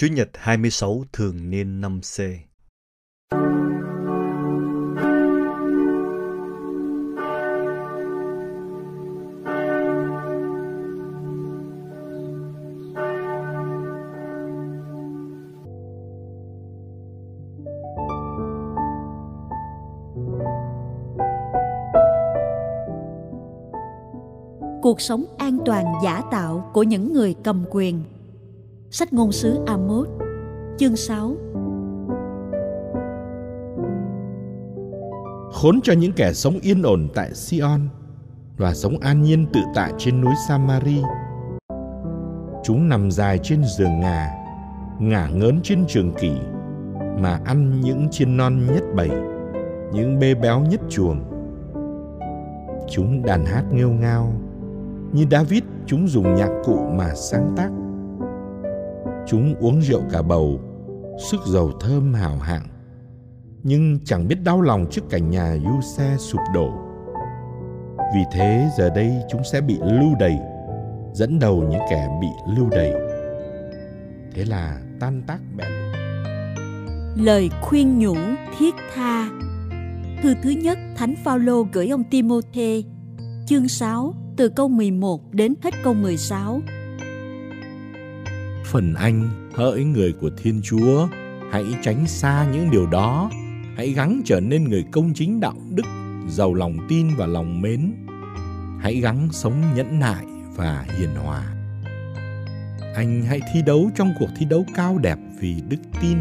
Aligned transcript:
Chủ 0.00 0.06
nhật 0.06 0.28
26 0.34 1.04
thường 1.12 1.50
niên 1.50 1.80
năm 1.80 2.00
C. 2.00 2.20
Cuộc 24.82 25.00
sống 25.00 25.24
an 25.38 25.58
toàn 25.66 25.84
giả 26.04 26.22
tạo 26.30 26.70
của 26.74 26.82
những 26.82 27.12
người 27.12 27.34
cầm 27.44 27.64
quyền 27.70 28.02
Sách 28.92 29.12
ngôn 29.12 29.32
sứ 29.32 29.58
Amos, 29.66 30.08
chương 30.78 30.96
6 30.96 31.36
Khốn 35.52 35.80
cho 35.82 35.92
những 35.92 36.12
kẻ 36.12 36.32
sống 36.32 36.58
yên 36.62 36.82
ổn 36.82 37.08
tại 37.14 37.34
Sion 37.34 37.80
và 38.56 38.74
sống 38.74 38.98
an 38.98 39.22
nhiên 39.22 39.46
tự 39.52 39.60
tại 39.74 39.92
trên 39.98 40.20
núi 40.20 40.32
Samari. 40.48 41.02
Chúng 42.64 42.88
nằm 42.88 43.10
dài 43.10 43.38
trên 43.42 43.62
giường 43.78 44.00
ngà, 44.00 44.30
ngả 44.98 45.28
ngớn 45.28 45.60
trên 45.62 45.84
trường 45.88 46.12
kỷ, 46.14 46.32
mà 47.18 47.40
ăn 47.44 47.80
những 47.80 48.08
chiên 48.10 48.36
non 48.36 48.66
nhất 48.66 48.82
bầy, 48.94 49.10
những 49.92 50.18
bê 50.18 50.34
béo 50.34 50.60
nhất 50.60 50.80
chuồng. 50.88 51.20
Chúng 52.88 53.22
đàn 53.22 53.44
hát 53.44 53.64
nghêu 53.72 53.90
ngao, 53.90 54.32
như 55.12 55.24
David 55.30 55.62
chúng 55.86 56.08
dùng 56.08 56.34
nhạc 56.34 56.50
cụ 56.64 56.78
mà 56.78 57.14
sáng 57.14 57.54
tác 57.56 57.70
Chúng 59.26 59.54
uống 59.54 59.82
rượu 59.82 60.02
cả 60.10 60.22
bầu, 60.22 60.60
sức 61.30 61.40
dầu 61.46 61.72
thơm 61.80 62.14
hào 62.14 62.38
hạng, 62.38 62.66
nhưng 63.62 63.98
chẳng 64.04 64.28
biết 64.28 64.36
đau 64.44 64.60
lòng 64.60 64.86
trước 64.90 65.02
cảnh 65.10 65.30
nhà 65.30 65.56
du 65.56 65.80
xe 65.96 66.16
sụp 66.18 66.40
đổ. 66.54 66.70
Vì 68.14 68.20
thế 68.32 68.68
giờ 68.78 68.90
đây 68.94 69.12
chúng 69.30 69.44
sẽ 69.52 69.60
bị 69.60 69.78
lưu 69.82 70.14
đày, 70.20 70.38
dẫn 71.12 71.38
đầu 71.38 71.62
những 71.70 71.82
kẻ 71.90 72.08
bị 72.20 72.28
lưu 72.56 72.68
đày. 72.70 72.92
Thế 74.34 74.44
là 74.44 74.80
tan 75.00 75.22
tác 75.26 75.38
bèn. 75.56 75.68
Lời 77.16 77.50
khuyên 77.62 77.98
nhủ 77.98 78.14
thiết 78.58 78.74
tha 78.94 79.30
Thư 80.22 80.34
thứ 80.42 80.50
nhất 80.50 80.78
Thánh 80.96 81.14
Phaolô 81.24 81.66
gửi 81.72 81.88
ông 81.88 82.04
Timôthê 82.04 82.82
chương 83.46 83.68
6 83.68 84.14
từ 84.36 84.48
câu 84.48 84.68
11 84.68 85.20
đến 85.32 85.54
hết 85.62 85.74
câu 85.84 85.94
16 85.94 86.60
phần 88.70 88.94
anh, 88.94 89.28
hỡi 89.54 89.84
người 89.84 90.12
của 90.12 90.30
thiên 90.36 90.60
chúa, 90.64 91.08
hãy 91.50 91.64
tránh 91.82 92.06
xa 92.06 92.46
những 92.52 92.70
điều 92.70 92.86
đó. 92.86 93.30
Hãy 93.76 93.90
gắng 93.92 94.20
trở 94.24 94.40
nên 94.40 94.64
người 94.64 94.84
công 94.92 95.12
chính 95.14 95.40
đạo 95.40 95.54
đức, 95.70 95.86
giàu 96.28 96.54
lòng 96.54 96.78
tin 96.88 97.08
và 97.16 97.26
lòng 97.26 97.62
mến. 97.62 97.92
Hãy 98.80 99.00
gắng 99.00 99.28
sống 99.32 99.62
nhẫn 99.74 100.00
nại 100.00 100.26
và 100.56 100.86
hiền 100.98 101.14
hòa. 101.14 101.44
Anh 102.94 103.22
hãy 103.22 103.40
thi 103.52 103.62
đấu 103.66 103.90
trong 103.96 104.12
cuộc 104.18 104.28
thi 104.38 104.46
đấu 104.50 104.66
cao 104.74 104.98
đẹp 104.98 105.18
vì 105.40 105.62
đức 105.68 105.80
tin, 106.00 106.18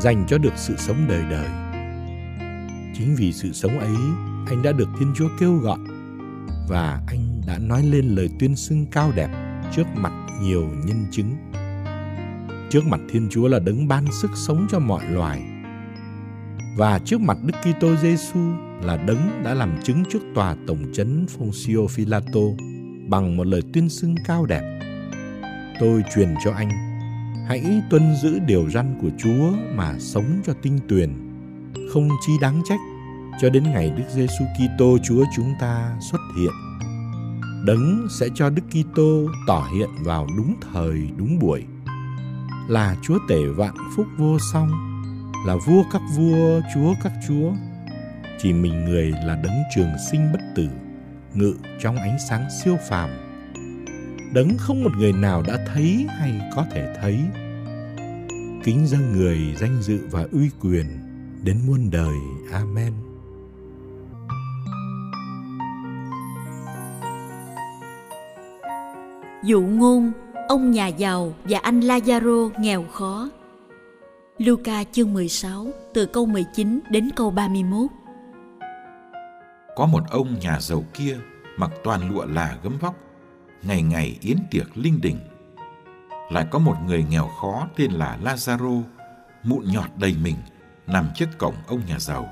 dành 0.00 0.24
cho 0.28 0.38
được 0.38 0.52
sự 0.56 0.74
sống 0.76 0.96
đời 1.08 1.22
đời. 1.30 1.48
Chính 2.98 3.14
vì 3.16 3.32
sự 3.32 3.52
sống 3.52 3.78
ấy, 3.78 3.96
anh 4.46 4.62
đã 4.62 4.72
được 4.72 4.88
thiên 4.98 5.12
chúa 5.16 5.28
kêu 5.40 5.54
gọi 5.54 5.78
và 6.68 7.00
anh 7.06 7.40
đã 7.46 7.58
nói 7.58 7.82
lên 7.82 8.04
lời 8.04 8.28
tuyên 8.38 8.56
xưng 8.56 8.86
cao 8.86 9.12
đẹp 9.14 9.28
trước 9.76 9.86
mặt 9.96 10.12
nhiều 10.42 10.68
nhân 10.84 11.04
chứng. 11.10 11.45
Trước 12.76 12.86
mặt 12.86 13.00
Thiên 13.08 13.28
Chúa 13.30 13.48
là 13.48 13.58
đấng 13.58 13.88
ban 13.88 14.12
sức 14.12 14.30
sống 14.34 14.66
cho 14.70 14.78
mọi 14.78 15.08
loài. 15.08 15.42
Và 16.76 16.98
trước 16.98 17.20
mặt 17.20 17.38
Đức 17.44 17.54
Kitô 17.62 17.96
Giêsu 17.96 18.38
là 18.82 18.96
đấng 18.96 19.42
đã 19.44 19.54
làm 19.54 19.82
chứng 19.82 20.04
trước 20.10 20.18
tòa 20.34 20.56
tổng 20.66 20.84
trấn 20.92 21.26
Foncio 21.38 21.86
Philato 21.86 22.40
bằng 23.08 23.36
một 23.36 23.46
lời 23.46 23.62
tuyên 23.72 23.88
xưng 23.88 24.14
cao 24.24 24.46
đẹp. 24.46 24.80
Tôi 25.80 26.04
truyền 26.14 26.34
cho 26.44 26.52
anh, 26.52 26.70
hãy 27.48 27.82
tuân 27.90 28.14
giữ 28.22 28.38
điều 28.46 28.70
răn 28.70 28.98
của 29.02 29.10
Chúa 29.18 29.52
mà 29.74 29.94
sống 29.98 30.40
cho 30.46 30.52
tinh 30.62 30.78
tuyền, 30.88 31.10
không 31.92 32.08
chi 32.26 32.32
đáng 32.40 32.62
trách 32.68 32.80
cho 33.40 33.50
đến 33.50 33.62
ngày 33.62 33.92
Đức 33.96 34.04
Giêsu 34.14 34.44
Kitô 34.58 34.98
Chúa 35.04 35.24
chúng 35.36 35.54
ta 35.60 35.96
xuất 36.10 36.20
hiện. 36.38 36.52
Đấng 37.66 38.06
sẽ 38.20 38.28
cho 38.34 38.50
Đức 38.50 38.62
Kitô 38.70 39.26
tỏ 39.46 39.68
hiện 39.74 39.90
vào 40.04 40.26
đúng 40.36 40.54
thời 40.72 41.08
đúng 41.16 41.38
buổi 41.38 41.64
là 42.68 42.96
chúa 43.02 43.18
tể 43.28 43.46
vạn 43.46 43.74
phúc 43.96 44.06
vô 44.18 44.38
song, 44.52 44.70
là 45.46 45.56
vua 45.66 45.82
các 45.92 46.02
vua, 46.16 46.60
chúa 46.74 46.94
các 47.02 47.12
chúa. 47.28 47.52
Chỉ 48.38 48.52
mình 48.52 48.84
người 48.84 49.10
là 49.24 49.40
đấng 49.44 49.62
trường 49.74 49.90
sinh 50.10 50.32
bất 50.32 50.40
tử, 50.54 50.68
ngự 51.34 51.54
trong 51.80 51.96
ánh 51.96 52.16
sáng 52.28 52.48
siêu 52.64 52.76
phàm. 52.88 53.10
Đấng 54.34 54.58
không 54.58 54.84
một 54.84 54.90
người 54.96 55.12
nào 55.12 55.42
đã 55.42 55.58
thấy 55.74 56.06
hay 56.18 56.40
có 56.56 56.66
thể 56.70 56.96
thấy. 57.00 57.20
Kính 58.64 58.86
dâng 58.86 59.12
người 59.12 59.38
danh 59.60 59.82
dự 59.82 60.00
và 60.10 60.26
uy 60.32 60.50
quyền 60.60 60.86
đến 61.42 61.60
muôn 61.66 61.90
đời. 61.90 62.16
Amen. 62.52 62.92
Dụ 69.44 69.62
ngôn 69.62 70.12
ông 70.48 70.70
nhà 70.70 70.86
giàu 70.86 71.32
và 71.44 71.58
anh 71.58 71.80
Lazaro 71.80 72.50
nghèo 72.58 72.84
khó. 72.92 73.28
Luca 74.38 74.84
chương 74.92 75.12
16 75.12 75.66
từ 75.94 76.06
câu 76.06 76.26
19 76.26 76.80
đến 76.90 77.10
câu 77.16 77.30
31. 77.30 77.90
Có 79.76 79.86
một 79.86 80.02
ông 80.10 80.38
nhà 80.38 80.60
giàu 80.60 80.84
kia 80.94 81.16
mặc 81.56 81.70
toàn 81.84 82.10
lụa 82.10 82.26
là 82.26 82.58
gấm 82.62 82.78
vóc, 82.78 82.94
ngày 83.62 83.82
ngày 83.82 84.18
yến 84.20 84.36
tiệc 84.50 84.76
linh 84.78 85.00
đình. 85.00 85.18
Lại 86.30 86.46
có 86.50 86.58
một 86.58 86.76
người 86.86 87.04
nghèo 87.10 87.28
khó 87.40 87.68
tên 87.76 87.92
là 87.92 88.18
Lazaro, 88.24 88.82
mụn 89.42 89.64
nhọt 89.72 89.90
đầy 89.96 90.16
mình, 90.22 90.36
nằm 90.86 91.08
trước 91.14 91.28
cổng 91.38 91.54
ông 91.66 91.80
nhà 91.88 91.98
giàu. 91.98 92.28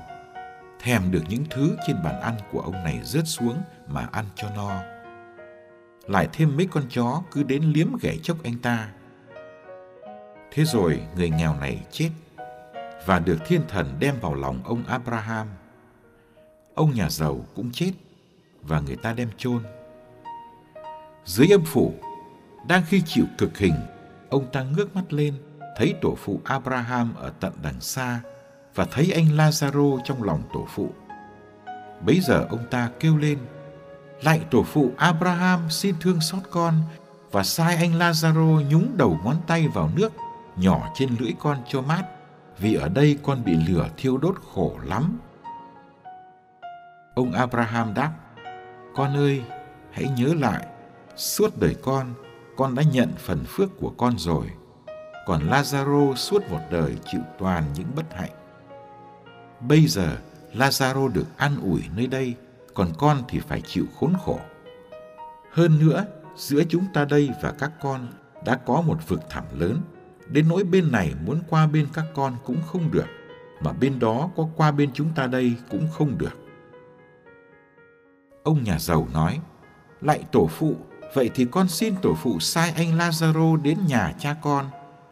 Thèm 0.79 1.11
được 1.11 1.23
những 1.29 1.43
thứ 1.49 1.77
trên 1.87 1.95
bàn 2.03 2.21
ăn 2.21 2.33
của 2.51 2.59
ông 2.59 2.83
này 2.83 2.99
rớt 3.03 3.27
xuống 3.27 3.57
mà 3.87 4.09
ăn 4.11 4.25
cho 4.35 4.49
no 4.55 4.94
lại 6.07 6.27
thêm 6.33 6.57
mấy 6.57 6.67
con 6.71 6.83
chó 6.89 7.21
cứ 7.31 7.43
đến 7.43 7.63
liếm 7.63 7.87
ghẻ 8.01 8.15
chốc 8.23 8.37
anh 8.43 8.59
ta. 8.59 8.89
Thế 10.51 10.65
rồi 10.65 11.01
người 11.15 11.29
nghèo 11.29 11.55
này 11.55 11.85
chết 11.91 12.09
và 13.05 13.19
được 13.19 13.37
thiên 13.45 13.61
thần 13.67 13.95
đem 13.99 14.15
vào 14.21 14.33
lòng 14.33 14.61
ông 14.63 14.83
Abraham. 14.87 15.47
Ông 16.75 16.93
nhà 16.93 17.09
giàu 17.09 17.45
cũng 17.55 17.71
chết 17.71 17.91
và 18.61 18.79
người 18.79 18.95
ta 18.95 19.13
đem 19.13 19.29
chôn. 19.37 19.63
Dưới 21.25 21.47
âm 21.51 21.65
phủ, 21.65 21.93
đang 22.67 22.83
khi 22.87 23.01
chịu 23.05 23.25
cực 23.37 23.57
hình, 23.57 23.75
ông 24.29 24.51
ta 24.51 24.63
ngước 24.63 24.95
mắt 24.95 25.13
lên, 25.13 25.33
thấy 25.77 25.93
tổ 26.01 26.15
phụ 26.17 26.41
Abraham 26.43 27.15
ở 27.15 27.33
tận 27.39 27.53
đằng 27.63 27.81
xa 27.81 28.21
và 28.75 28.85
thấy 28.91 29.11
anh 29.11 29.37
Lazaro 29.37 29.99
trong 30.03 30.23
lòng 30.23 30.43
tổ 30.53 30.67
phụ. 30.69 30.89
Bấy 32.05 32.19
giờ 32.19 32.45
ông 32.49 32.65
ta 32.71 32.89
kêu 32.99 33.17
lên, 33.17 33.37
Lạy 34.21 34.41
tổ 34.51 34.63
phụ 34.63 34.91
Abraham 34.97 35.69
xin 35.69 35.95
thương 36.01 36.21
xót 36.21 36.43
con 36.49 36.73
và 37.31 37.43
sai 37.43 37.75
anh 37.75 37.99
Lazaro 37.99 38.69
nhúng 38.69 38.97
đầu 38.97 39.19
ngón 39.23 39.35
tay 39.47 39.67
vào 39.67 39.89
nước 39.95 40.13
nhỏ 40.55 40.89
trên 40.95 41.15
lưỡi 41.19 41.33
con 41.39 41.57
cho 41.67 41.81
mát 41.81 42.03
vì 42.59 42.75
ở 42.75 42.89
đây 42.89 43.17
con 43.23 43.43
bị 43.45 43.53
lửa 43.67 43.89
thiêu 43.97 44.17
đốt 44.17 44.35
khổ 44.53 44.75
lắm. 44.83 45.19
Ông 47.15 47.31
Abraham 47.31 47.93
đáp, 47.93 48.11
con 48.95 49.17
ơi, 49.17 49.41
hãy 49.91 50.05
nhớ 50.17 50.33
lại, 50.33 50.65
suốt 51.15 51.59
đời 51.59 51.75
con, 51.83 52.13
con 52.57 52.75
đã 52.75 52.83
nhận 52.83 53.13
phần 53.17 53.45
phước 53.47 53.69
của 53.79 53.93
con 53.97 54.17
rồi. 54.17 54.49
Còn 55.25 55.49
Lazaro 55.49 56.15
suốt 56.15 56.51
một 56.51 56.61
đời 56.71 56.95
chịu 57.11 57.21
toàn 57.39 57.63
những 57.75 57.87
bất 57.95 58.13
hạnh. 58.13 58.31
Bây 59.59 59.87
giờ, 59.87 60.17
Lazaro 60.53 61.07
được 61.07 61.27
an 61.37 61.57
ủi 61.61 61.81
nơi 61.95 62.07
đây, 62.07 62.35
còn 62.75 62.87
con 62.97 63.17
thì 63.27 63.39
phải 63.39 63.61
chịu 63.61 63.85
khốn 63.99 64.13
khổ. 64.25 64.39
Hơn 65.51 65.79
nữa, 65.79 66.05
giữa 66.35 66.63
chúng 66.69 66.85
ta 66.93 67.05
đây 67.05 67.29
và 67.41 67.51
các 67.51 67.71
con 67.81 68.07
đã 68.45 68.55
có 68.55 68.81
một 68.81 69.07
vực 69.07 69.21
thẳm 69.29 69.43
lớn, 69.59 69.81
đến 70.27 70.47
nỗi 70.47 70.63
bên 70.63 70.91
này 70.91 71.13
muốn 71.25 71.39
qua 71.49 71.67
bên 71.67 71.87
các 71.93 72.05
con 72.15 72.35
cũng 72.45 72.57
không 72.67 72.91
được, 72.91 73.05
mà 73.61 73.71
bên 73.73 73.99
đó 73.99 74.29
có 74.35 74.47
qua 74.55 74.71
bên 74.71 74.89
chúng 74.93 75.09
ta 75.15 75.27
đây 75.27 75.53
cũng 75.71 75.87
không 75.91 76.17
được. 76.17 76.37
Ông 78.43 78.63
nhà 78.63 78.79
giàu 78.79 79.07
nói, 79.13 79.39
lại 80.01 80.23
tổ 80.31 80.47
phụ, 80.47 80.75
vậy 81.13 81.29
thì 81.35 81.45
con 81.51 81.67
xin 81.67 81.95
tổ 82.01 82.13
phụ 82.13 82.39
sai 82.39 82.73
anh 82.75 82.97
Lazaro 82.97 83.61
đến 83.61 83.77
nhà 83.87 84.13
cha 84.19 84.35
con, 84.41 84.69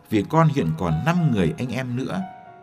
vì 0.09 0.23
con 0.29 0.47
hiện 0.47 0.69
còn 0.77 0.93
năm 1.05 1.31
người 1.31 1.53
anh 1.57 1.69
em 1.69 1.95
nữa. 1.95 2.21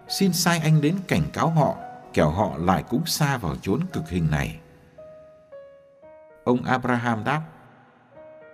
Xin 0.09 0.33
sai 0.33 0.59
anh 0.59 0.81
đến 0.81 0.97
cảnh 1.09 1.23
cáo 1.33 1.51
họ, 1.51 1.77
kẻo 2.13 2.31
họ 2.31 2.57
lại 2.59 2.85
cũng 2.89 3.07
xa 3.07 3.37
vào 3.37 3.57
chốn 3.63 3.81
cực 3.93 4.09
hình 4.09 4.31
này. 4.31 4.60
Ông 6.45 6.63
Abraham 6.63 7.25
đáp, 7.25 7.43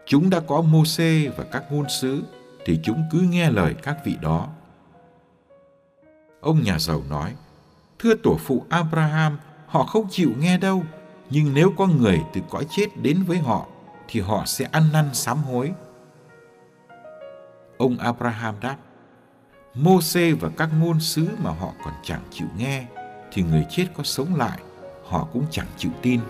Chúng 0.06 0.30
đã 0.30 0.40
có 0.40 0.62
Môse 0.62 1.28
và 1.36 1.44
các 1.52 1.72
ngôn 1.72 1.88
sứ, 1.88 2.22
thì 2.64 2.80
chúng 2.82 3.02
cứ 3.10 3.20
nghe 3.20 3.50
lời 3.50 3.74
các 3.82 3.96
vị 4.04 4.16
đó. 4.20 4.48
Ông 6.40 6.62
nhà 6.62 6.78
giàu 6.78 7.02
nói, 7.10 7.34
Thưa 7.98 8.14
tổ 8.22 8.36
phụ 8.40 8.64
Abraham, 8.68 9.38
họ 9.66 9.84
không 9.84 10.06
chịu 10.10 10.32
nghe 10.38 10.58
đâu, 10.58 10.84
nhưng 11.30 11.54
nếu 11.54 11.72
có 11.76 11.86
người 11.86 12.20
từ 12.32 12.40
cõi 12.50 12.66
chết 12.70 12.86
đến 13.02 13.22
với 13.22 13.38
họ, 13.38 13.66
thì 14.08 14.20
họ 14.20 14.42
sẽ 14.46 14.68
ăn 14.72 14.82
năn 14.92 15.14
sám 15.14 15.38
hối. 15.38 15.72
Ông 17.78 17.98
Abraham 17.98 18.54
đáp, 18.60 18.76
Môse 19.74 20.32
và 20.32 20.48
các 20.56 20.68
ngôn 20.80 21.00
sứ 21.00 21.28
mà 21.42 21.50
họ 21.50 21.72
còn 21.84 21.94
chẳng 22.02 22.22
chịu 22.30 22.46
nghe, 22.58 22.86
thì 23.32 23.42
người 23.42 23.66
chết 23.70 23.86
có 23.96 24.02
sống 24.02 24.34
lại, 24.34 24.58
họ 25.04 25.28
cũng 25.32 25.44
chẳng 25.50 25.66
chịu 25.76 25.90
tin. 26.02 26.20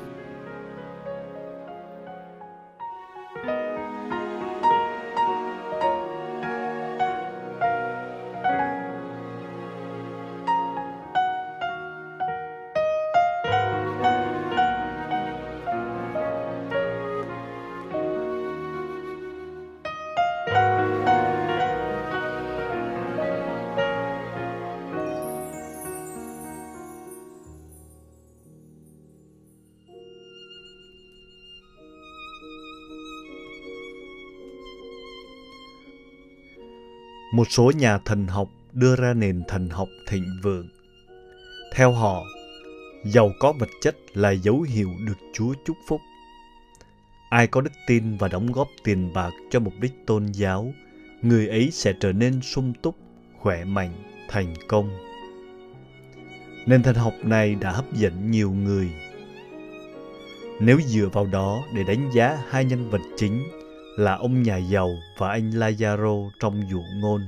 Một 37.37 37.47
số 37.51 37.73
nhà 37.77 37.99
thần 37.99 38.27
học 38.27 38.49
đưa 38.73 38.97
ra 38.97 39.15
nền 39.15 39.43
thần 39.49 39.69
học 39.69 39.89
thịnh 40.09 40.41
vượng. 40.43 40.69
Theo 41.75 41.93
họ, 41.93 42.25
giàu 43.05 43.31
có 43.41 43.53
vật 43.59 43.69
chất 43.83 43.97
là 44.15 44.31
dấu 44.31 44.61
hiệu 44.61 44.91
được 45.07 45.19
Chúa 45.33 45.55
chúc 45.67 45.77
phúc. 45.89 46.01
Ai 47.31 47.47
có 47.47 47.61
đức 47.61 47.73
tin 47.87 48.17
và 48.17 48.29
đóng 48.29 48.53
góp 48.53 48.69
tiền 48.85 49.13
bạc 49.15 49.31
cho 49.51 49.61
mục 49.61 49.73
đích 49.81 49.93
tôn 50.07 50.27
giáo, 50.27 50.73
người 51.23 51.49
ấy 51.49 51.71
sẽ 51.73 51.93
trở 52.01 52.13
nên 52.13 52.41
sung 52.41 52.73
túc, 52.83 52.97
khỏe 53.39 53.65
mạnh, 53.65 53.93
thành 54.29 54.55
công. 54.69 54.91
Nền 56.67 56.83
thần 56.83 56.95
học 56.95 57.15
này 57.23 57.55
đã 57.55 57.71
hấp 57.71 57.95
dẫn 57.95 58.31
nhiều 58.31 58.51
người. 58.51 58.91
Nếu 60.61 60.81
dựa 60.87 61.09
vào 61.13 61.27
đó 61.27 61.65
để 61.75 61.85
đánh 61.85 62.11
giá 62.15 62.39
hai 62.49 62.65
nhân 62.65 62.91
vật 62.91 63.01
chính 63.17 63.43
là 63.97 64.15
ông 64.15 64.43
nhà 64.43 64.57
giàu 64.57 64.91
và 65.19 65.31
anh 65.31 65.51
Lazaro 65.51 66.31
trong 66.41 66.63
dụ 66.71 66.83
ngôn. 66.97 67.21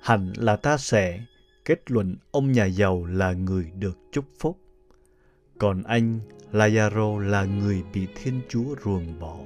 Hạnh 0.00 0.32
là 0.36 0.56
ta 0.56 0.76
sẽ 0.76 1.20
kết 1.64 1.90
luận 1.90 2.16
ông 2.30 2.52
nhà 2.52 2.64
giàu 2.64 3.04
là 3.04 3.32
người 3.32 3.70
được 3.78 3.98
chúc 4.12 4.24
phúc, 4.38 4.58
còn 5.58 5.82
anh 5.82 6.20
Lazaro 6.52 7.18
là 7.18 7.44
người 7.44 7.82
bị 7.94 8.06
Thiên 8.14 8.40
Chúa 8.48 8.74
ruồng 8.84 9.20
bỏ. 9.20 9.36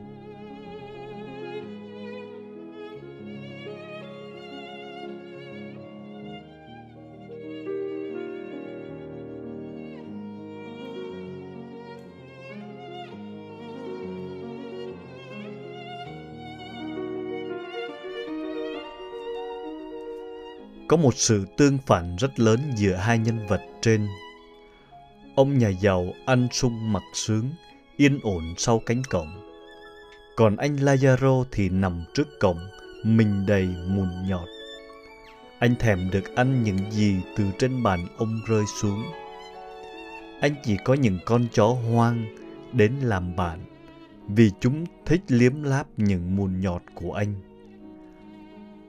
Có 20.88 20.96
một 20.96 21.14
sự 21.16 21.44
tương 21.56 21.78
phản 21.78 22.16
rất 22.16 22.40
lớn 22.40 22.60
giữa 22.76 22.94
hai 22.94 23.18
nhân 23.18 23.46
vật 23.46 23.60
trên. 23.80 24.08
Ông 25.34 25.58
nhà 25.58 25.68
giàu 25.68 26.06
ăn 26.26 26.48
sung 26.52 26.92
mặc 26.92 27.02
sướng, 27.14 27.50
yên 27.96 28.20
ổn 28.22 28.54
sau 28.56 28.78
cánh 28.78 29.02
cổng. 29.10 29.28
Còn 30.36 30.56
anh 30.56 30.76
Lazaro 30.76 31.44
thì 31.50 31.68
nằm 31.68 32.04
trước 32.14 32.28
cổng, 32.40 32.58
mình 33.04 33.46
đầy 33.46 33.68
mùn 33.88 34.08
nhọt. 34.28 34.48
Anh 35.58 35.74
thèm 35.76 36.10
được 36.10 36.36
ăn 36.36 36.62
những 36.62 36.90
gì 36.90 37.16
từ 37.36 37.44
trên 37.58 37.82
bàn 37.82 38.06
ông 38.18 38.40
rơi 38.46 38.64
xuống. 38.80 39.02
Anh 40.40 40.54
chỉ 40.64 40.76
có 40.84 40.94
những 40.94 41.18
con 41.24 41.46
chó 41.52 41.66
hoang 41.66 42.26
đến 42.72 42.92
làm 43.02 43.36
bạn, 43.36 43.58
vì 44.28 44.50
chúng 44.60 44.84
thích 45.06 45.20
liếm 45.28 45.62
láp 45.62 45.86
những 45.96 46.36
mùn 46.36 46.60
nhọt 46.60 46.82
của 46.94 47.12
anh. 47.12 47.34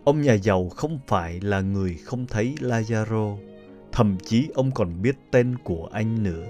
Ông 0.03 0.21
nhà 0.21 0.33
giàu 0.33 0.69
không 0.69 0.99
phải 1.07 1.39
là 1.41 1.61
người 1.61 1.97
không 2.03 2.25
thấy 2.27 2.55
Lazaro, 2.59 3.37
thậm 3.91 4.17
chí 4.25 4.49
ông 4.53 4.71
còn 4.71 5.01
biết 5.01 5.15
tên 5.31 5.55
của 5.63 5.89
anh 5.91 6.23
nữa. 6.23 6.45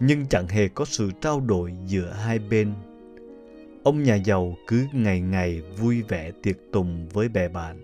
Nhưng 0.00 0.26
chẳng 0.26 0.48
hề 0.48 0.68
có 0.68 0.84
sự 0.84 1.10
trao 1.20 1.40
đổi 1.40 1.72
giữa 1.86 2.10
hai 2.10 2.38
bên. 2.38 2.72
Ông 3.82 4.02
nhà 4.02 4.14
giàu 4.14 4.56
cứ 4.66 4.86
ngày 4.92 5.20
ngày 5.20 5.60
vui 5.60 6.02
vẻ 6.02 6.30
tiệc 6.42 6.56
tùng 6.72 7.08
với 7.08 7.28
bè 7.28 7.48
bạn. 7.48 7.82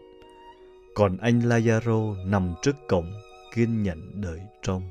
Còn 0.95 1.17
anh 1.17 1.41
Lazaro 1.41 2.31
nằm 2.31 2.55
trước 2.63 2.77
cổng, 2.89 3.13
kiên 3.55 3.83
nhẫn 3.83 4.21
đợi 4.21 4.41
trông. 4.63 4.83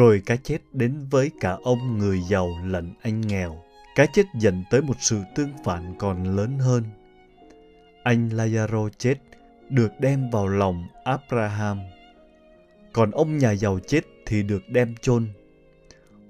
Rồi 0.00 0.22
cái 0.26 0.38
chết 0.42 0.58
đến 0.72 1.06
với 1.10 1.30
cả 1.40 1.56
ông 1.62 1.98
người 1.98 2.20
giàu 2.20 2.48
lẫn 2.64 2.94
anh 3.02 3.20
nghèo. 3.20 3.62
Cái 3.94 4.06
chết 4.12 4.22
dẫn 4.34 4.64
tới 4.70 4.82
một 4.82 4.94
sự 5.00 5.22
tương 5.34 5.50
phản 5.64 5.94
còn 5.98 6.36
lớn 6.36 6.58
hơn. 6.58 6.84
Anh 8.02 8.28
Lazaro 8.28 8.88
chết 8.98 9.14
được 9.68 9.92
đem 9.98 10.30
vào 10.30 10.48
lòng 10.48 10.86
Abraham. 11.04 11.80
Còn 12.92 13.10
ông 13.10 13.38
nhà 13.38 13.52
giàu 13.52 13.78
chết 13.86 14.00
thì 14.26 14.42
được 14.42 14.62
đem 14.68 14.94
chôn. 15.00 15.28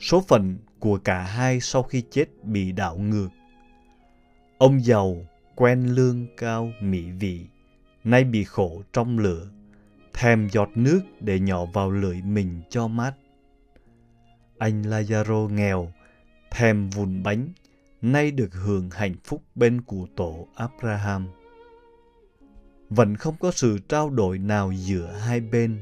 Số 0.01 0.25
phận 0.29 0.59
của 0.79 0.99
cả 0.99 1.23
hai 1.23 1.61
sau 1.61 1.83
khi 1.83 2.03
chết 2.11 2.45
bị 2.45 2.73
đảo 2.73 2.97
ngược. 2.97 3.29
Ông 4.59 4.85
giàu 4.85 5.17
quen 5.55 5.87
lương 5.95 6.27
cao 6.37 6.73
mỹ 6.81 7.03
vị, 7.21 7.47
nay 8.05 8.25
bị 8.25 8.45
khổ 8.45 8.83
trong 8.93 9.19
lửa, 9.19 9.49
thèm 10.13 10.49
giọt 10.49 10.69
nước 10.75 11.01
để 11.21 11.41
nhỏ 11.41 11.65
vào 11.65 11.91
lưỡi 11.91 12.23
mình 12.23 12.63
cho 12.71 12.89
mát 12.89 13.13
anh 14.61 14.83
Lazaro 14.83 15.49
nghèo, 15.49 15.93
thèm 16.51 16.91
vùn 16.91 17.23
bánh, 17.23 17.49
nay 18.03 18.31
được 18.31 18.55
hưởng 18.55 18.91
hạnh 18.91 19.15
phúc 19.25 19.43
bên 19.55 19.81
cụ 19.81 20.07
tổ 20.17 20.47
Abraham. 20.55 21.29
Vẫn 22.91 23.17
không 23.17 23.35
có 23.41 23.51
sự 23.51 23.79
trao 23.89 24.11
đổi 24.11 24.39
nào 24.39 24.73
giữa 24.73 25.07
hai 25.07 25.41
bên. 25.41 25.79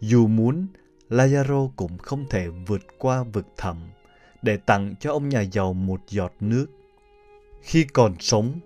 Dù 0.00 0.26
muốn, 0.26 0.66
Lazaro 1.10 1.70
cũng 1.76 1.98
không 1.98 2.24
thể 2.30 2.48
vượt 2.48 2.82
qua 2.98 3.22
vực 3.22 3.46
thẳm, 3.56 3.76
để 4.42 4.56
tặng 4.56 4.94
cho 5.00 5.12
ông 5.12 5.28
nhà 5.28 5.40
giàu 5.40 5.72
một 5.72 6.00
giọt 6.08 6.32
nước. 6.40 6.66
Khi 7.62 7.84
còn 7.84 8.14
sống, 8.20 8.60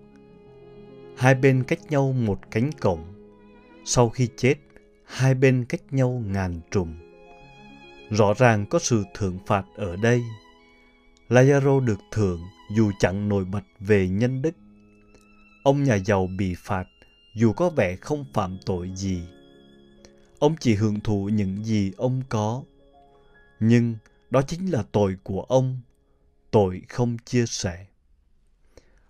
hai 1.17 1.35
bên 1.35 1.63
cách 1.63 1.79
nhau 1.89 2.11
một 2.11 2.39
cánh 2.51 2.71
cổng. 2.71 3.03
Sau 3.85 4.09
khi 4.09 4.29
chết, 4.37 4.55
hai 5.05 5.35
bên 5.35 5.65
cách 5.69 5.93
nhau 5.93 6.23
ngàn 6.25 6.59
trùng. 6.71 7.08
Rõ 8.09 8.33
ràng 8.33 8.65
có 8.65 8.79
sự 8.79 9.03
thưởng 9.13 9.39
phạt 9.45 9.65
ở 9.75 9.95
đây. 9.95 10.23
Lazaro 11.29 11.79
được 11.79 11.99
thưởng 12.11 12.41
dù 12.75 12.91
chẳng 12.99 13.29
nổi 13.29 13.45
bật 13.45 13.63
về 13.79 14.09
nhân 14.09 14.41
đức. 14.41 14.55
Ông 15.63 15.83
nhà 15.83 15.95
giàu 15.95 16.27
bị 16.37 16.55
phạt 16.57 16.87
dù 17.35 17.53
có 17.53 17.69
vẻ 17.69 17.95
không 17.95 18.25
phạm 18.33 18.57
tội 18.65 18.91
gì. 18.95 19.21
Ông 20.39 20.55
chỉ 20.59 20.75
hưởng 20.75 20.99
thụ 20.99 21.29
những 21.33 21.63
gì 21.63 21.91
ông 21.97 22.21
có. 22.29 22.63
Nhưng 23.59 23.95
đó 24.29 24.41
chính 24.41 24.71
là 24.71 24.83
tội 24.91 25.17
của 25.23 25.41
ông, 25.41 25.81
tội 26.51 26.81
không 26.89 27.17
chia 27.25 27.45
sẻ. 27.45 27.85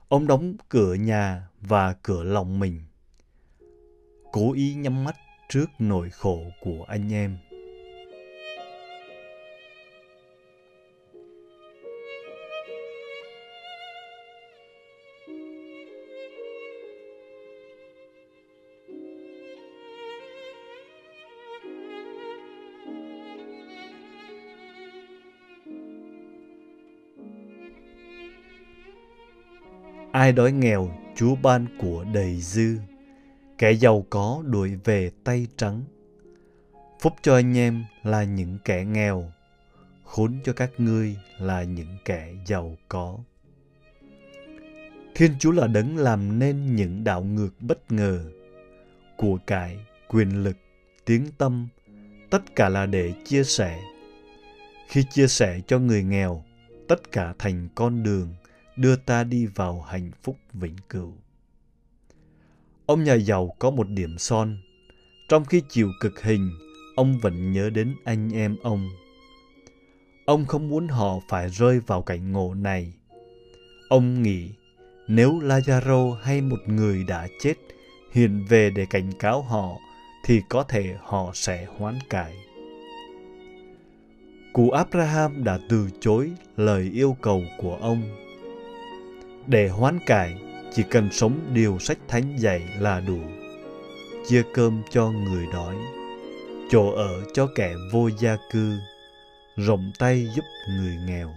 Ông 0.08 0.28
đóng 0.28 0.56
cửa 0.70 0.94
nhà 0.94 1.48
và 1.62 1.94
cửa 1.94 2.24
lòng 2.24 2.60
mình, 2.60 2.82
cố 4.32 4.54
ý 4.54 4.74
nhắm 4.74 5.04
mắt 5.04 5.16
trước 5.50 5.66
nỗi 5.80 6.10
khổ 6.10 6.44
của 6.62 6.86
anh 6.88 7.14
em. 7.14 7.38
Ai 30.20 30.32
đói 30.32 30.52
nghèo, 30.52 30.92
Chúa 31.16 31.36
ban 31.36 31.66
của 31.78 32.06
đầy 32.14 32.36
dư. 32.42 32.78
Kẻ 33.58 33.72
giàu 33.72 34.06
có 34.10 34.44
đuổi 34.46 34.76
về 34.84 35.12
tay 35.24 35.48
trắng. 35.58 35.84
Phúc 37.00 37.14
cho 37.22 37.36
anh 37.36 37.58
em 37.58 37.84
là 38.04 38.24
những 38.24 38.58
kẻ 38.66 38.86
nghèo, 38.86 39.32
khốn 40.04 40.40
cho 40.44 40.54
các 40.54 40.72
ngươi 40.78 41.18
là 41.38 41.64
những 41.64 41.98
kẻ 42.06 42.34
giàu 42.46 42.76
có. 42.88 43.18
Thiên 45.16 45.32
Chúa 45.40 45.52
là 45.52 45.68
đấng 45.68 45.98
làm 45.98 46.40
nên 46.40 46.76
những 46.76 47.04
đạo 47.04 47.24
ngược 47.24 47.54
bất 47.60 47.92
ngờ, 47.92 48.26
của 49.18 49.38
cải, 49.48 49.78
quyền 50.08 50.44
lực, 50.44 50.58
tiếng 51.06 51.26
tâm, 51.38 51.68
tất 52.30 52.56
cả 52.56 52.70
là 52.70 52.86
để 52.86 53.14
chia 53.26 53.44
sẻ. 53.44 53.80
Khi 54.88 55.04
chia 55.12 55.28
sẻ 55.28 55.60
cho 55.68 55.80
người 55.80 56.04
nghèo, 56.04 56.44
tất 56.88 57.12
cả 57.12 57.34
thành 57.40 57.68
con 57.76 58.04
đường 58.04 58.34
đưa 58.80 58.96
ta 58.96 59.24
đi 59.24 59.46
vào 59.46 59.82
hạnh 59.82 60.12
phúc 60.24 60.38
vĩnh 60.54 60.76
cửu. 60.90 61.14
Ông 62.86 63.04
nhà 63.04 63.14
giàu 63.14 63.56
có 63.60 63.72
một 63.72 63.90
điểm 63.90 64.18
son. 64.18 64.58
Trong 65.30 65.46
khi 65.46 65.62
chịu 65.70 65.92
cực 66.00 66.22
hình, 66.22 66.52
ông 66.96 67.20
vẫn 67.20 67.52
nhớ 67.52 67.70
đến 67.70 67.96
anh 68.04 68.30
em 68.34 68.56
ông. 68.64 68.90
Ông 70.26 70.46
không 70.46 70.70
muốn 70.70 70.88
họ 70.88 71.20
phải 71.30 71.50
rơi 71.50 71.80
vào 71.80 72.02
cảnh 72.02 72.32
ngộ 72.32 72.54
này. 72.54 72.94
Ông 73.90 74.24
nghĩ 74.24 74.50
nếu 75.08 75.40
Lazaro 75.40 76.14
hay 76.14 76.42
một 76.42 76.60
người 76.68 77.04
đã 77.04 77.28
chết 77.40 77.54
hiện 78.12 78.46
về 78.50 78.70
để 78.70 78.86
cảnh 78.90 79.12
cáo 79.20 79.42
họ 79.42 79.78
thì 80.26 80.42
có 80.50 80.64
thể 80.64 80.96
họ 81.04 81.32
sẽ 81.34 81.68
hoán 81.78 82.00
cải. 82.10 82.36
Cụ 84.54 84.70
Abraham 84.70 85.44
đã 85.44 85.60
từ 85.70 85.90
chối 86.00 86.32
lời 86.58 86.92
yêu 86.94 87.18
cầu 87.22 87.44
của 87.58 87.78
ông 87.82 88.29
để 89.50 89.68
hoán 89.68 90.00
cải, 90.06 90.36
chỉ 90.76 90.84
cần 90.84 91.10
sống 91.12 91.40
điều 91.54 91.80
sách 91.80 91.98
thánh 92.08 92.38
dạy 92.38 92.62
là 92.80 93.00
đủ. 93.00 93.20
Chia 94.28 94.44
cơm 94.54 94.82
cho 94.90 95.12
người 95.12 95.46
đói, 95.54 95.76
chỗ 96.70 96.92
ở 96.92 97.24
cho 97.34 97.48
kẻ 97.56 97.74
vô 97.94 98.10
gia 98.20 98.38
cư, 98.52 98.78
rộng 99.56 99.92
tay 100.00 100.28
giúp 100.36 100.46
người 100.70 100.96
nghèo. 101.08 101.34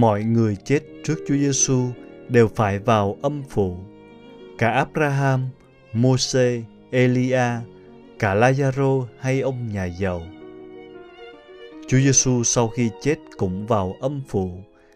Mọi 0.00 0.24
người 0.24 0.56
chết 0.64 0.80
trước 1.04 1.14
Chúa 1.28 1.36
Giêsu 1.36 1.90
đều 2.28 2.48
phải 2.48 2.78
vào 2.78 3.16
âm 3.22 3.42
phủ. 3.48 3.76
Cả 4.58 4.70
Abraham, 4.70 5.48
Môse, 5.92 6.62
Elia, 6.90 7.48
cả 8.18 8.34
Lazaro 8.34 9.06
hay 9.20 9.40
ông 9.40 9.72
nhà 9.72 9.84
giàu. 9.84 10.22
Chúa 11.88 11.98
Giêsu 11.98 12.42
sau 12.44 12.68
khi 12.68 12.90
chết 13.02 13.16
cũng 13.36 13.66
vào 13.66 13.96
âm 14.00 14.22
phủ 14.28 14.50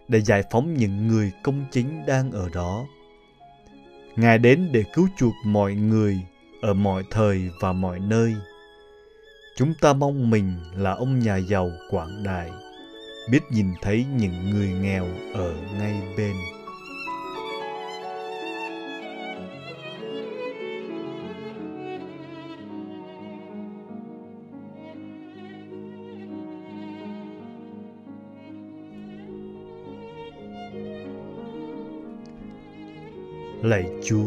để 0.09 0.21
giải 0.21 0.43
phóng 0.51 0.75
những 0.75 1.09
người 1.09 1.33
công 1.43 1.65
chính 1.71 2.07
đang 2.07 2.33
ở 2.33 2.49
đó. 2.55 2.87
Ngài 4.17 4.39
đến 4.39 4.69
để 4.73 4.85
cứu 4.95 5.09
chuộc 5.19 5.35
mọi 5.45 5.75
người 5.75 6.21
ở 6.63 6.75
mọi 6.75 7.03
thời 7.11 7.49
và 7.61 7.73
mọi 7.73 7.99
nơi. 7.99 8.35
Chúng 9.57 9.75
ta 9.81 9.93
mong 9.93 10.31
mình 10.31 10.55
là 10.77 10.93
ông 10.93 11.19
nhà 11.19 11.37
giàu 11.37 11.71
quảng 11.91 12.23
đại 12.25 12.51
biết 13.31 13.43
nhìn 13.51 13.67
thấy 13.83 14.07
những 14.17 14.51
người 14.51 14.69
nghèo 14.83 15.07
ở 15.35 15.55
ngay 15.79 16.03
bên. 16.17 16.35
Lạy 33.63 33.91
chúa, 34.05 34.27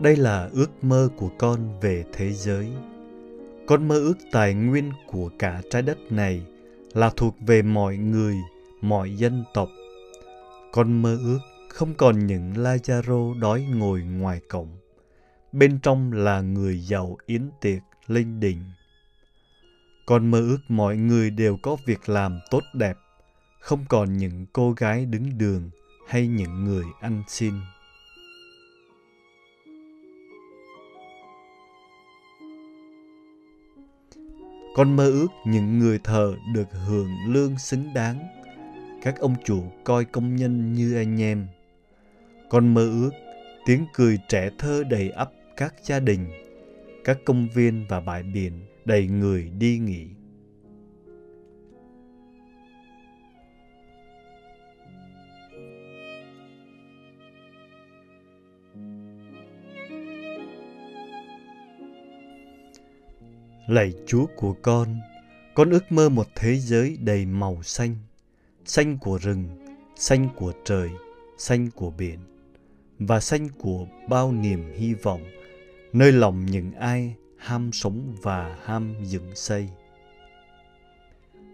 đây 0.00 0.16
là 0.16 0.50
ước 0.52 0.84
mơ 0.84 1.08
của 1.16 1.30
con 1.38 1.80
về 1.80 2.04
thế 2.12 2.32
giới. 2.32 2.68
Con 3.66 3.88
mơ 3.88 3.94
ước 3.98 4.18
tài 4.32 4.54
nguyên 4.54 4.92
của 5.06 5.30
cả 5.38 5.62
trái 5.70 5.82
đất 5.82 5.98
này 6.12 6.42
là 6.98 7.10
thuộc 7.16 7.36
về 7.40 7.62
mọi 7.62 7.96
người, 7.96 8.36
mọi 8.80 9.16
dân 9.16 9.44
tộc. 9.54 9.68
Con 10.72 11.02
mơ 11.02 11.18
ước 11.22 11.38
không 11.68 11.94
còn 11.94 12.26
những 12.26 12.52
Lazaro 12.52 13.40
đói 13.40 13.66
ngồi 13.74 14.02
ngoài 14.02 14.40
cổng. 14.48 14.68
Bên 15.52 15.78
trong 15.82 16.12
là 16.12 16.40
người 16.40 16.80
giàu 16.80 17.16
yến 17.26 17.50
tiệc 17.60 17.82
lên 18.06 18.40
đỉnh. 18.40 18.62
Con 20.06 20.30
mơ 20.30 20.40
ước 20.40 20.58
mọi 20.68 20.96
người 20.96 21.30
đều 21.30 21.58
có 21.62 21.76
việc 21.86 22.08
làm 22.08 22.38
tốt 22.50 22.62
đẹp, 22.74 22.96
không 23.60 23.84
còn 23.88 24.16
những 24.16 24.46
cô 24.52 24.72
gái 24.72 25.06
đứng 25.06 25.38
đường 25.38 25.70
hay 26.08 26.26
những 26.26 26.64
người 26.64 26.84
ăn 27.00 27.22
xin. 27.28 27.54
Con 34.78 34.96
mơ 34.96 35.06
ước 35.06 35.28
những 35.44 35.78
người 35.78 35.98
thờ 36.04 36.36
được 36.54 36.68
hưởng 36.86 37.08
lương 37.26 37.58
xứng 37.58 37.94
đáng. 37.94 38.18
Các 39.02 39.18
ông 39.18 39.34
chủ 39.44 39.62
coi 39.84 40.04
công 40.04 40.36
nhân 40.36 40.72
như 40.72 40.96
anh 40.96 41.22
em. 41.22 41.46
Con 42.48 42.74
mơ 42.74 42.82
ước 42.82 43.10
tiếng 43.66 43.86
cười 43.94 44.18
trẻ 44.28 44.50
thơ 44.58 44.84
đầy 44.90 45.10
ắp 45.10 45.30
các 45.56 45.74
gia 45.82 46.00
đình, 46.00 46.26
các 47.04 47.18
công 47.24 47.48
viên 47.54 47.86
và 47.88 48.00
bãi 48.00 48.22
biển 48.22 48.52
đầy 48.84 49.08
người 49.08 49.50
đi 49.58 49.78
nghỉ. 49.78 50.06
Lạy 63.68 63.92
Chúa 64.06 64.26
của 64.36 64.52
con, 64.62 65.00
con 65.54 65.70
ước 65.70 65.92
mơ 65.92 66.08
một 66.08 66.26
thế 66.34 66.56
giới 66.56 66.96
đầy 67.00 67.26
màu 67.26 67.62
xanh, 67.62 67.96
xanh 68.64 68.98
của 68.98 69.18
rừng, 69.18 69.48
xanh 69.96 70.28
của 70.36 70.52
trời, 70.64 70.90
xanh 71.38 71.70
của 71.70 71.90
biển 71.90 72.18
và 72.98 73.20
xanh 73.20 73.48
của 73.58 73.86
bao 74.08 74.32
niềm 74.32 74.72
hy 74.76 74.94
vọng, 74.94 75.24
nơi 75.92 76.12
lòng 76.12 76.46
những 76.46 76.72
ai 76.72 77.14
ham 77.36 77.72
sống 77.72 78.16
và 78.22 78.58
ham 78.64 78.94
dựng 79.04 79.34
xây. 79.34 79.68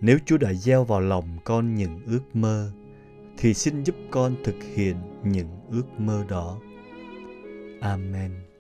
Nếu 0.01 0.19
Chúa 0.27 0.39
đã 0.39 0.53
gieo 0.55 0.85
vào 0.85 1.01
lòng 1.01 1.39
con 1.45 1.75
những 1.75 2.01
ước 2.07 2.37
mơ, 2.37 2.71
thì 3.39 3.55
xin 3.55 3.85
giúp 3.85 3.95
con 4.11 4.37
thực 4.45 4.57
hiện 4.75 4.97
những 5.25 5.49
ước 5.71 6.01
mơ 6.01 6.25
đó. 6.29 6.61
Amen. 7.81 8.54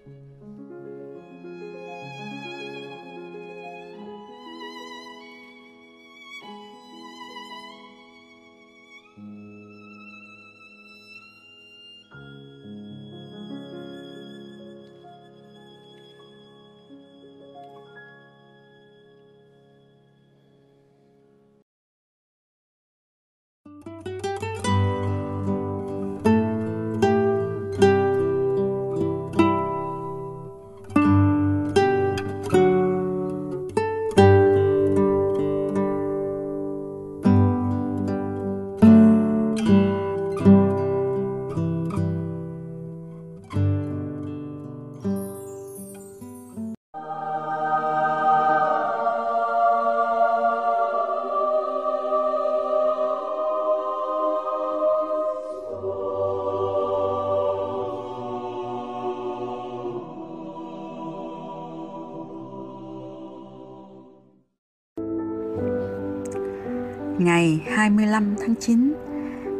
Ngày 67.25 67.61
25 67.67 68.35
tháng 68.41 68.55
9, 68.61 68.95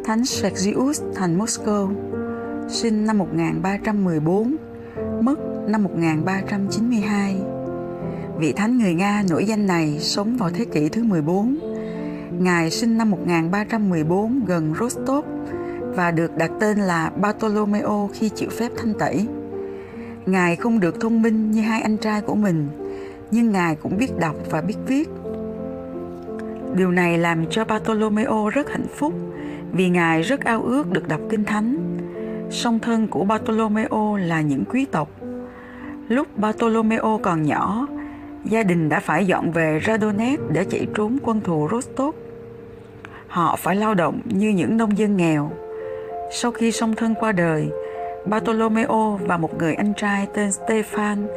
Thánh 0.05 0.25
Sergius 0.25 1.01
thành 1.15 1.37
Moscow, 1.39 1.93
sinh 2.69 3.05
năm 3.05 3.17
1314, 3.17 4.55
mất 5.21 5.39
năm 5.67 5.83
1392. 5.83 7.35
Vị 8.37 8.53
thánh 8.53 8.77
người 8.77 8.93
Nga 8.93 9.23
nổi 9.29 9.45
danh 9.45 9.67
này 9.67 9.99
sống 9.99 10.37
vào 10.37 10.49
thế 10.49 10.65
kỷ 10.65 10.89
thứ 10.89 11.03
14. 11.03 11.57
Ngài 12.39 12.71
sinh 12.71 12.97
năm 12.97 13.11
1314 13.11 14.45
gần 14.45 14.73
Rostov 14.79 15.25
và 15.81 16.11
được 16.11 16.37
đặt 16.37 16.51
tên 16.59 16.77
là 16.77 17.09
Bartolomeo 17.09 18.09
khi 18.13 18.29
chịu 18.29 18.49
phép 18.49 18.71
thanh 18.77 18.93
tẩy. 18.99 19.27
Ngài 20.25 20.55
không 20.55 20.79
được 20.79 21.01
thông 21.01 21.21
minh 21.21 21.51
như 21.51 21.61
hai 21.61 21.81
anh 21.81 21.97
trai 21.97 22.21
của 22.21 22.35
mình, 22.35 22.67
nhưng 23.31 23.51
Ngài 23.51 23.75
cũng 23.75 23.97
biết 23.97 24.19
đọc 24.19 24.35
và 24.49 24.61
biết 24.61 24.77
viết. 24.87 25.09
Điều 26.75 26.91
này 26.91 27.17
làm 27.17 27.45
cho 27.49 27.65
Bartolomeo 27.65 28.49
rất 28.49 28.69
hạnh 28.69 28.87
phúc 28.95 29.13
vì 29.71 29.89
Ngài 29.89 30.21
rất 30.21 30.43
ao 30.43 30.61
ước 30.61 30.91
được 30.91 31.07
đọc 31.07 31.19
Kinh 31.29 31.43
Thánh. 31.43 31.97
Song 32.49 32.79
thân 32.79 33.07
của 33.07 33.23
Bartolomeo 33.23 34.15
là 34.15 34.41
những 34.41 34.63
quý 34.65 34.85
tộc. 34.85 35.09
Lúc 36.07 36.37
Bartolomeo 36.37 37.19
còn 37.23 37.43
nhỏ, 37.43 37.87
gia 38.45 38.63
đình 38.63 38.89
đã 38.89 38.99
phải 38.99 39.25
dọn 39.25 39.51
về 39.51 39.79
Radonet 39.85 40.39
để 40.51 40.65
chạy 40.69 40.87
trốn 40.95 41.17
quân 41.23 41.41
thù 41.41 41.67
Rostov. 41.71 42.15
Họ 43.27 43.55
phải 43.55 43.75
lao 43.75 43.93
động 43.93 44.21
như 44.25 44.49
những 44.49 44.77
nông 44.77 44.97
dân 44.97 45.17
nghèo. 45.17 45.51
Sau 46.31 46.51
khi 46.51 46.71
song 46.71 46.95
thân 46.95 47.15
qua 47.19 47.31
đời, 47.31 47.69
Bartolomeo 48.25 49.19
và 49.27 49.37
một 49.37 49.57
người 49.57 49.73
anh 49.73 49.93
trai 49.97 50.27
tên 50.33 50.49
Stefan 50.49 51.27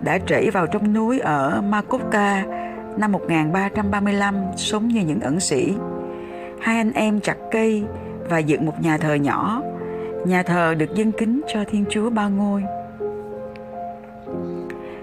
đã 0.00 0.18
trảy 0.18 0.50
vào 0.50 0.66
trong 0.66 0.92
núi 0.92 1.18
ở 1.18 1.62
Makovka 1.68 2.44
năm 2.98 3.12
1335 3.12 4.34
sống 4.56 4.88
như 4.88 5.00
những 5.00 5.20
ẩn 5.20 5.40
sĩ. 5.40 5.74
Hai 6.60 6.76
anh 6.76 6.92
em 6.92 7.20
chặt 7.20 7.36
cây 7.50 7.84
và 8.28 8.38
dựng 8.38 8.66
một 8.66 8.74
nhà 8.80 8.98
thờ 8.98 9.14
nhỏ. 9.14 9.62
Nhà 10.26 10.42
thờ 10.42 10.74
được 10.74 10.94
dân 10.94 11.12
kính 11.12 11.40
cho 11.54 11.64
Thiên 11.70 11.84
Chúa 11.90 12.10
Ba 12.10 12.28
Ngôi. 12.28 12.62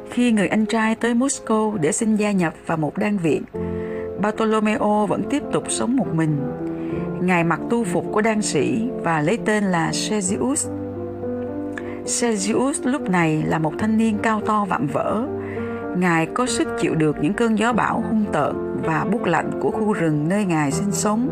Khi 0.09 0.31
người 0.31 0.47
anh 0.47 0.65
trai 0.65 0.95
tới 0.95 1.13
Moscow 1.13 1.77
để 1.77 1.91
xin 1.91 2.15
gia 2.15 2.31
nhập 2.31 2.53
vào 2.65 2.77
một 2.77 2.97
đan 2.97 3.17
viện, 3.17 3.43
Bartolomeo 4.21 5.05
vẫn 5.05 5.23
tiếp 5.29 5.43
tục 5.51 5.63
sống 5.69 5.95
một 5.95 6.07
mình. 6.13 6.41
Ngài 7.21 7.43
mặc 7.43 7.59
tu 7.69 7.83
phục 7.83 8.05
của 8.11 8.21
đan 8.21 8.41
sĩ 8.41 8.89
và 9.03 9.21
lấy 9.21 9.37
tên 9.45 9.63
là 9.63 9.91
Sergius. 9.91 10.67
Sergius 12.05 12.81
lúc 12.83 13.09
này 13.09 13.43
là 13.47 13.59
một 13.59 13.73
thanh 13.79 13.97
niên 13.97 14.17
cao 14.23 14.41
to 14.41 14.65
vạm 14.65 14.87
vỡ. 14.87 15.27
Ngài 15.97 16.25
có 16.25 16.45
sức 16.45 16.67
chịu 16.79 16.95
được 16.95 17.15
những 17.21 17.33
cơn 17.33 17.57
gió 17.59 17.73
bão 17.73 18.03
hung 18.09 18.25
tợn 18.33 18.55
và 18.83 19.05
bút 19.11 19.25
lạnh 19.25 19.51
của 19.61 19.71
khu 19.71 19.93
rừng 19.93 20.29
nơi 20.29 20.45
Ngài 20.45 20.71
sinh 20.71 20.91
sống. 20.91 21.29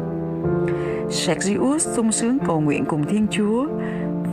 Sergius 1.09 1.87
sung 1.87 2.11
sướng 2.11 2.37
cầu 2.47 2.61
nguyện 2.61 2.85
cùng 2.85 3.05
Thiên 3.05 3.27
Chúa 3.31 3.67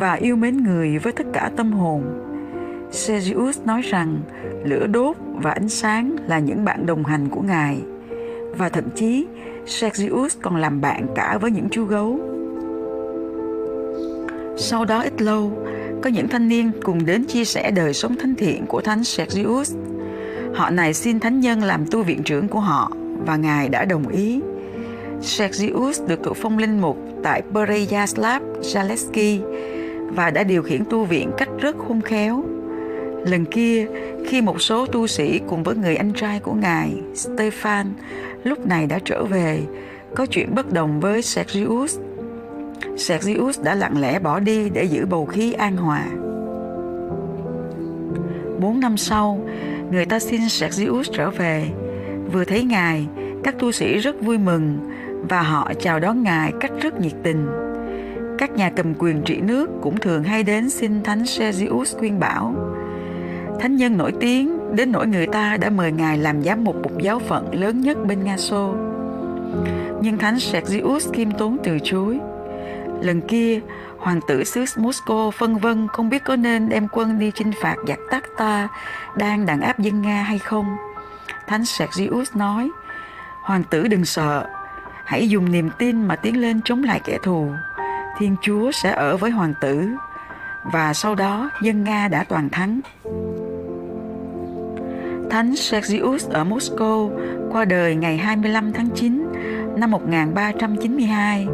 và 0.01 0.15
yêu 0.15 0.37
mến 0.37 0.57
người 0.57 0.99
với 0.99 1.13
tất 1.13 1.27
cả 1.33 1.51
tâm 1.57 1.73
hồn. 1.73 2.03
Sergius 2.91 3.61
nói 3.65 3.83
rằng 3.83 4.19
lửa 4.65 4.87
đốt 4.87 5.17
và 5.35 5.51
ánh 5.51 5.69
sáng 5.69 6.17
là 6.27 6.39
những 6.39 6.65
bạn 6.65 6.87
đồng 6.87 7.05
hành 7.05 7.29
của 7.29 7.41
Ngài 7.41 7.83
và 8.57 8.69
thậm 8.69 8.85
chí 8.95 9.27
Sergius 9.67 10.37
còn 10.43 10.57
làm 10.57 10.81
bạn 10.81 11.07
cả 11.15 11.39
với 11.41 11.51
những 11.51 11.69
chú 11.71 11.85
gấu. 11.85 12.21
Sau 14.57 14.85
đó 14.85 15.03
ít 15.03 15.23
lâu, 15.23 15.53
có 16.03 16.11
những 16.11 16.29
thanh 16.29 16.49
niên 16.49 16.71
cùng 16.83 17.07
đến 17.07 17.25
chia 17.25 17.45
sẻ 17.45 17.71
đời 17.71 17.95
sống 17.95 18.17
thánh 18.17 18.35
thiện 18.35 18.67
của 18.67 18.81
Thánh 18.81 19.05
Sergius. 19.05 19.75
Họ 20.59 20.71
này 20.71 20.95
xin 20.95 21.21
Thánh 21.21 21.41
Nhân 21.41 21.63
làm 21.63 21.87
tu 21.91 22.03
viện 22.03 22.23
trưởng 22.23 22.49
của 22.49 22.61
họ 22.61 22.91
và 23.27 23.37
Ngài 23.37 23.69
đã 23.69 23.85
đồng 23.85 24.09
ý. 24.09 24.41
Sergius 25.21 26.03
được 26.07 26.21
thụ 26.25 26.33
phong 26.35 26.59
linh 26.59 26.81
mục 26.81 26.97
tại 27.23 27.43
Pereyaslav 27.55 28.43
Zaleski 28.61 29.41
và 30.15 30.31
đã 30.31 30.43
điều 30.43 30.63
khiển 30.63 30.85
tu 30.91 31.05
viện 31.05 31.31
cách 31.39 31.49
rất 31.61 31.77
khôn 31.79 32.01
khéo. 32.01 32.45
Lần 33.27 33.45
kia, 33.45 33.87
khi 34.27 34.41
một 34.41 34.63
số 34.63 34.87
tu 34.87 35.07
sĩ 35.07 35.41
cùng 35.49 35.63
với 35.63 35.77
người 35.77 35.97
anh 35.97 36.13
trai 36.13 36.41
của 36.41 36.55
Ngài, 36.55 36.95
Stefan, 37.15 37.85
lúc 38.45 38.67
này 38.67 38.87
đã 38.87 38.99
trở 39.05 39.25
về, 39.25 39.61
có 40.15 40.27
chuyện 40.27 40.55
bất 40.55 40.73
đồng 40.73 41.01
với 41.01 41.23
Sergius. 41.23 41.99
Sergius 42.97 43.61
đã 43.63 43.75
lặng 43.75 44.01
lẽ 44.01 44.19
bỏ 44.19 44.41
đi 44.41 44.71
để 44.71 44.85
giữ 44.85 45.07
bầu 45.07 45.27
khí 45.27 45.53
an 45.53 45.77
hòa. 45.77 46.05
Bốn 48.61 48.81
năm 48.81 48.97
sau, 48.97 49.41
người 49.91 50.07
ta 50.07 50.19
xin 50.19 50.49
Sergius 50.49 51.11
trở 51.13 51.31
về. 51.31 51.69
Vừa 52.33 52.45
thấy 52.45 52.65
Ngài, 52.65 53.07
các 53.45 53.59
tu 53.59 53.73
sĩ 53.73 53.99
rất 53.99 54.23
vui 54.23 54.39
mừng 54.39 54.79
và 55.29 55.43
họ 55.43 55.73
chào 55.81 56.01
đón 56.01 56.23
Ngài 56.23 56.53
cách 56.61 56.73
rất 56.81 57.01
nhiệt 57.01 57.13
tình. 57.23 57.47
Các 58.39 58.51
nhà 58.51 58.71
cầm 58.71 58.95
quyền 58.99 59.23
trị 59.23 59.41
nước 59.41 59.71
cũng 59.83 60.01
thường 60.01 60.23
hay 60.23 60.43
đến 60.43 60.71
xin 60.71 61.03
Thánh 61.03 61.27
Sergius 61.27 61.97
khuyên 61.97 62.21
bảo. 62.21 62.55
Thánh 63.61 63.77
nhân 63.77 63.97
nổi 63.97 64.13
tiếng 64.21 64.59
đến 64.77 64.93
nỗi 64.93 65.07
người 65.07 65.27
ta 65.27 65.57
đã 65.57 65.71
mời 65.71 65.93
Ngài 65.93 66.19
làm 66.19 66.43
giám 66.43 66.65
mục 66.65 66.77
một 66.83 67.03
giáo 67.03 67.19
phận 67.19 67.55
lớn 67.55 67.81
nhất 67.81 67.99
bên 68.07 68.25
Nga 68.25 68.37
Xô. 68.37 68.75
Nhưng 70.03 70.19
Thánh 70.19 70.41
Sergius 70.41 71.13
khiêm 71.13 71.31
tốn 71.31 71.57
từ 71.65 71.79
chối. 71.83 72.19
Lần 73.03 73.21
kia, 73.21 73.61
hoàng 73.99 74.21
tử 74.29 74.45
xứ 74.45 74.65
Moscow 74.77 75.31
phân 75.31 75.59
vân 75.59 75.89
không 75.89 76.11
biết 76.11 76.25
có 76.25 76.37
nên 76.37 76.69
đem 76.69 76.89
quân 76.93 77.19
đi 77.19 77.31
chinh 77.35 77.53
phạt 77.63 77.77
giặc 77.89 77.99
tắc 78.11 78.25
ta 78.37 78.69
đang 79.17 79.47
đàn 79.47 79.61
áp 79.61 79.79
dân 79.79 80.03
Nga 80.03 80.23
hay 80.23 80.39
không. 80.39 80.77
Thánh 81.47 81.65
Sergius 81.65 82.37
nói, 82.37 82.71
Hoàng 83.43 83.63
tử 83.71 83.89
đừng 83.89 84.05
sợ, 84.05 84.47
hãy 85.05 85.29
dùng 85.29 85.53
niềm 85.53 85.71
tin 85.79 86.03
mà 86.09 86.17
tiến 86.17 86.41
lên 86.41 86.61
chống 86.65 86.83
lại 86.83 87.01
kẻ 87.05 87.19
thù. 87.23 87.51
Thiên 88.19 88.37
Chúa 88.43 88.71
sẽ 88.73 88.91
ở 88.91 89.17
với 89.17 89.31
hoàng 89.31 89.55
tử. 89.61 89.89
Và 90.73 90.95
sau 90.95 91.15
đó, 91.15 91.51
dân 91.63 91.85
Nga 91.85 92.09
đã 92.09 92.25
toàn 92.29 92.49
thắng. 92.51 92.81
Thánh 95.31 95.57
Sergius 95.57 96.29
ở 96.29 96.45
Moscow 96.45 97.11
qua 97.53 97.65
đời 97.65 97.95
ngày 97.95 98.19
25 98.19 98.73
tháng 98.73 98.91
9 98.95 99.27
năm 99.77 99.91
1392 99.91 101.47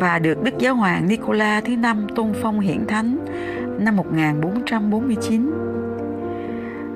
và 0.00 0.18
được 0.18 0.42
Đức 0.42 0.58
Giáo 0.58 0.74
hoàng 0.74 1.08
Nicola 1.08 1.60
thứ 1.60 1.76
năm 1.76 2.06
tôn 2.14 2.32
phong 2.42 2.60
hiển 2.60 2.86
thánh 2.86 3.18
năm 3.78 3.96
1449. 3.96 5.50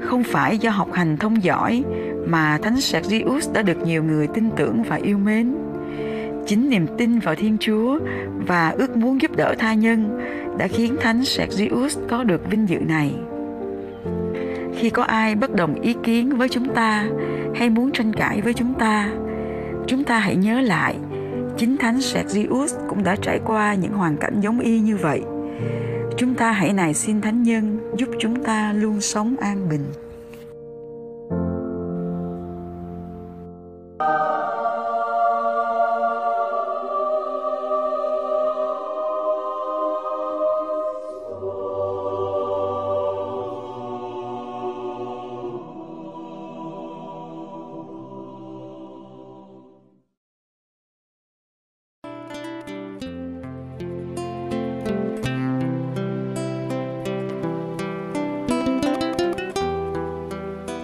Không 0.01 0.25
phải 0.25 0.59
do 0.59 0.71
học 0.71 0.93
hành 0.93 1.17
thông 1.17 1.43
giỏi 1.43 1.85
mà 2.27 2.59
Thánh 2.63 2.81
Sergius 2.81 3.53
đã 3.53 3.63
được 3.63 3.87
nhiều 3.87 4.05
người 4.05 4.27
tin 4.35 4.51
tưởng 4.57 4.83
và 4.83 4.97
yêu 4.97 5.19
mến. 5.19 5.55
Chính 6.47 6.71
niềm 6.71 6.87
tin 6.99 7.19
vào 7.19 7.35
Thiên 7.35 7.57
Chúa 7.61 7.99
và 8.47 8.71
ước 8.71 8.97
muốn 8.97 9.21
giúp 9.21 9.37
đỡ 9.37 9.55
tha 9.59 9.75
nhân 9.75 10.21
đã 10.59 10.69
khiến 10.69 10.97
Thánh 11.01 11.25
Sergius 11.25 11.99
có 12.09 12.25
được 12.25 12.51
vinh 12.51 12.69
dự 12.69 12.79
này. 12.79 13.15
Khi 14.77 14.91
có 14.91 15.03
ai 15.03 15.35
bất 15.35 15.55
đồng 15.55 15.75
ý 15.75 15.95
kiến 16.03 16.37
với 16.37 16.49
chúng 16.49 16.75
ta 16.75 17.07
hay 17.55 17.71
muốn 17.71 17.91
tranh 17.93 18.13
cãi 18.13 18.41
với 18.41 18.55
chúng 18.55 18.75
ta, 18.75 19.11
chúng 19.87 20.05
ta 20.05 20.19
hãy 20.19 20.37
nhớ 20.37 20.61
lại 20.61 20.97
chính 21.59 21.77
thánh 21.77 22.01
Sergius 22.01 22.75
cũng 22.89 23.05
đã 23.05 23.17
trải 23.23 23.41
qua 23.45 23.75
những 23.75 23.93
hoàn 23.93 24.17
cảnh 24.17 24.41
giống 24.41 24.61
y 24.61 24.81
như 24.81 24.97
vậy. 24.97 25.23
Chúng 26.17 26.35
ta 26.35 26.53
hãy 26.53 26.73
nài 26.73 26.95
xin 26.95 27.21
thánh 27.21 27.43
nhân 27.43 27.79
giúp 27.97 28.09
chúng 28.19 28.45
ta 28.45 28.73
luôn 28.73 29.01
sống 29.01 29.37
an 29.41 29.69
bình. 29.69 29.85